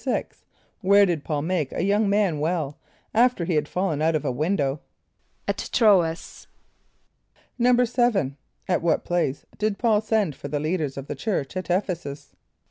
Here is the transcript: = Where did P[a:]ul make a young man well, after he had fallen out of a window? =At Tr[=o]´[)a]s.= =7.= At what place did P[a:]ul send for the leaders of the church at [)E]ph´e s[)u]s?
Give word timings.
= 0.41 0.81
Where 0.81 1.05
did 1.05 1.23
P[a:]ul 1.23 1.43
make 1.43 1.71
a 1.71 1.83
young 1.83 2.09
man 2.09 2.39
well, 2.39 2.79
after 3.13 3.45
he 3.45 3.53
had 3.53 3.67
fallen 3.67 4.01
out 4.01 4.15
of 4.15 4.25
a 4.25 4.31
window? 4.31 4.79
=At 5.47 5.69
Tr[=o]´[)a]s.= 5.71 6.47
=7.= 7.59 8.35
At 8.67 8.81
what 8.81 9.05
place 9.05 9.45
did 9.59 9.77
P[a:]ul 9.77 10.01
send 10.01 10.35
for 10.35 10.47
the 10.47 10.59
leaders 10.59 10.97
of 10.97 11.05
the 11.05 11.13
church 11.13 11.55
at 11.55 11.65
[)E]ph´e 11.65 11.95
s[)u]s? 12.03 12.33